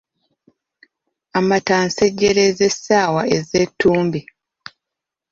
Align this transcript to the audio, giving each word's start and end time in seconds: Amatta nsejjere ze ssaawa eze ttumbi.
Amatta 1.37 1.75
nsejjere 1.85 2.45
ze 2.57 2.67
ssaawa 2.73 3.21
eze 3.35 3.61
ttumbi. 3.69 4.21